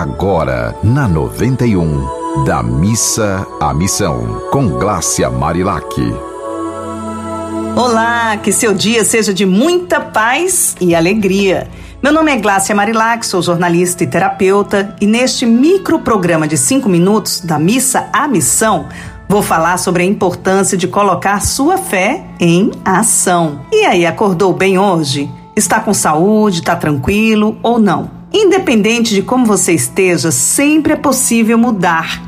[0.00, 5.86] agora na 91, da missa à missão, com Glácia Marilac.
[7.76, 11.68] Olá, que seu dia seja de muita paz e alegria.
[12.02, 16.88] Meu nome é Glácia Marilac, sou jornalista e terapeuta, e neste micro programa de cinco
[16.88, 18.88] minutos, da missa à missão,
[19.26, 23.60] Vou falar sobre a importância de colocar sua fé em ação.
[23.72, 25.30] E aí, acordou bem hoje?
[25.56, 26.58] Está com saúde?
[26.58, 28.23] Está tranquilo ou não?
[28.34, 32.20] Independente de como você esteja, sempre é possível mudar.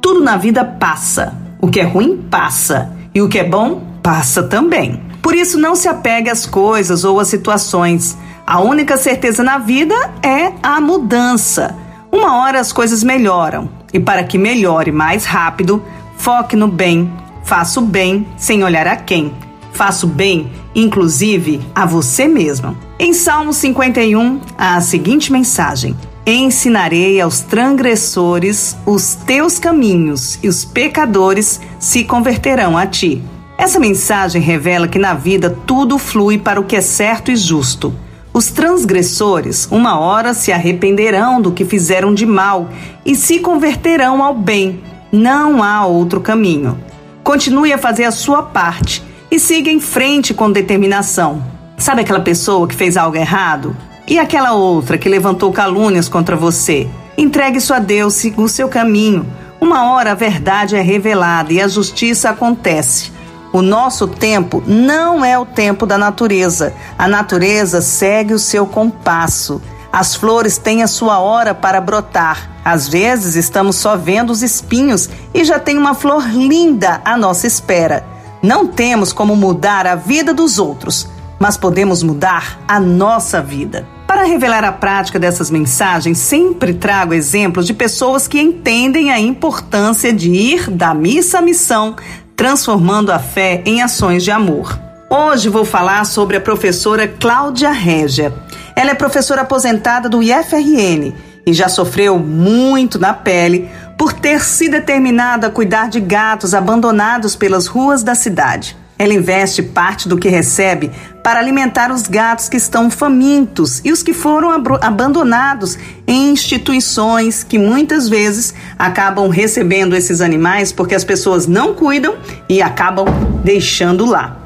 [0.00, 1.34] Tudo na vida passa.
[1.60, 2.92] O que é ruim passa.
[3.14, 5.00] E o que é bom passa também.
[5.22, 8.16] Por isso, não se apegue às coisas ou às situações.
[8.46, 11.74] A única certeza na vida é a mudança.
[12.12, 13.68] Uma hora as coisas melhoram.
[13.92, 15.82] E para que melhore mais rápido,
[16.16, 17.12] Foque no bem.
[17.42, 19.34] Faça o bem sem olhar a quem.
[19.74, 22.76] Faça o bem, inclusive, a você mesmo.
[22.96, 30.64] Em Salmo 51, há a seguinte mensagem: Ensinarei aos transgressores os teus caminhos, e os
[30.64, 33.20] pecadores se converterão a ti.
[33.58, 37.92] Essa mensagem revela que na vida tudo flui para o que é certo e justo.
[38.32, 42.68] Os transgressores, uma hora, se arrependerão do que fizeram de mal
[43.04, 46.78] e se converterão ao bem, não há outro caminho.
[47.24, 51.42] Continue a fazer a sua parte e siga em frente com determinação.
[51.76, 53.76] Sabe aquela pessoa que fez algo errado?
[54.06, 56.88] E aquela outra que levantou calúnias contra você?
[57.16, 59.26] Entregue isso a Deus, siga o seu caminho.
[59.60, 63.12] Uma hora a verdade é revelada e a justiça acontece.
[63.52, 66.74] O nosso tempo não é o tempo da natureza.
[66.98, 69.62] A natureza segue o seu compasso.
[69.92, 72.50] As flores têm a sua hora para brotar.
[72.64, 77.46] Às vezes estamos só vendo os espinhos e já tem uma flor linda à nossa
[77.46, 78.04] espera.
[78.44, 81.08] Não temos como mudar a vida dos outros,
[81.40, 83.86] mas podemos mudar a nossa vida.
[84.06, 90.12] Para revelar a prática dessas mensagens, sempre trago exemplos de pessoas que entendem a importância
[90.12, 91.96] de ir da missa à missão,
[92.36, 94.78] transformando a fé em ações de amor.
[95.08, 98.30] Hoje vou falar sobre a professora Cláudia Régia.
[98.76, 101.14] Ela é professora aposentada do IFRN
[101.46, 107.36] e já sofreu muito na pele por ter se determinado a cuidar de gatos abandonados
[107.36, 108.76] pelas ruas da cidade.
[108.96, 110.90] Ela investe parte do que recebe
[111.22, 114.50] para alimentar os gatos que estão famintos e os que foram
[114.80, 122.16] abandonados em instituições que muitas vezes acabam recebendo esses animais porque as pessoas não cuidam
[122.48, 123.06] e acabam
[123.42, 124.38] deixando lá.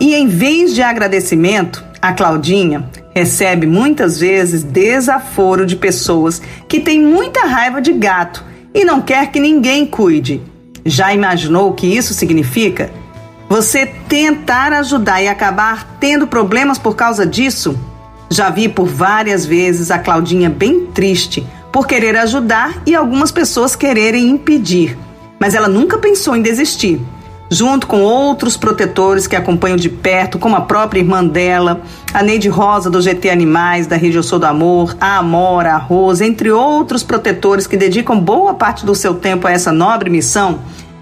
[0.00, 7.00] E em vez de agradecimento, a Claudinha recebe muitas vezes desaforo de pessoas que têm
[7.00, 10.40] muita raiva de gato e não quer que ninguém cuide.
[10.84, 12.90] Já imaginou o que isso significa?
[13.48, 17.78] Você tentar ajudar e acabar tendo problemas por causa disso?
[18.30, 23.76] Já vi por várias vezes a Claudinha bem triste por querer ajudar e algumas pessoas
[23.76, 24.96] quererem impedir,
[25.38, 27.00] mas ela nunca pensou em desistir
[27.52, 31.82] junto com outros protetores que acompanham de perto, como a própria irmã dela,
[32.12, 35.76] a Neide Rosa do GT Animais, da Rede Eu Sou do Amor, a Amora, a
[35.76, 40.60] Rosa, entre outros protetores que dedicam boa parte do seu tempo a essa nobre missão,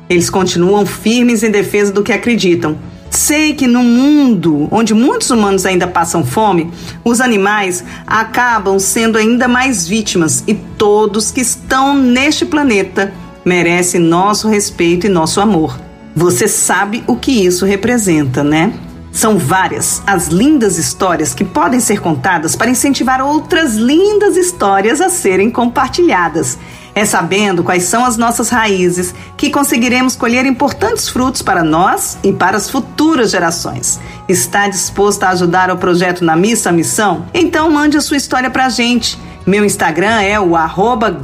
[0.09, 2.77] eles continuam firmes em defesa do que acreditam.
[3.09, 6.73] Sei que no mundo onde muitos humanos ainda passam fome,
[7.05, 13.13] os animais acabam sendo ainda mais vítimas e todos que estão neste planeta
[13.45, 15.90] merecem nosso respeito e nosso amor.
[16.21, 18.75] Você sabe o que isso representa, né?
[19.11, 25.09] São várias as lindas histórias que podem ser contadas para incentivar outras lindas histórias a
[25.09, 26.59] serem compartilhadas.
[26.95, 32.35] É sabendo quais são as nossas raízes que conseguiremos colher importantes frutos para nós e
[32.35, 33.99] para as futuras gerações.
[34.29, 37.25] Está disposto a ajudar o projeto na Missa Missão?
[37.33, 39.19] Então mande a sua história para a gente.
[39.47, 41.19] Meu Instagram é o arroba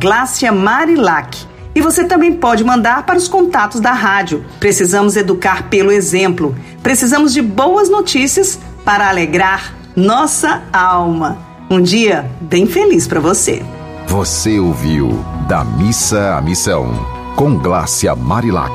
[0.55, 1.56] Marilac.
[1.77, 4.43] E você também pode mandar para os contatos da rádio.
[4.59, 6.57] Precisamos educar pelo exemplo.
[6.83, 11.37] Precisamos de boas notícias para alegrar nossa alma.
[11.69, 13.63] Um dia bem feliz para você.
[14.07, 16.89] Você ouviu Da Missa à Missão,
[17.37, 18.73] com Glácia Marilac.